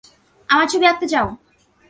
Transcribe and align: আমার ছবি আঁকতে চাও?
আমার 0.49 0.67
ছবি 0.71 0.85
আঁকতে 0.87 1.07
চাও? 1.13 1.27